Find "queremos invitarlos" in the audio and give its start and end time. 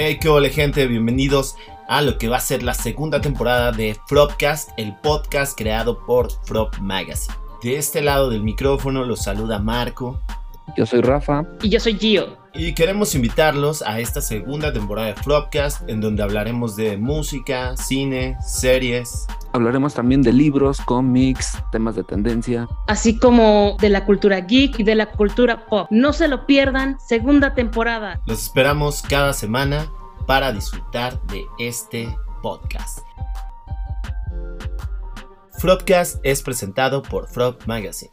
12.74-13.82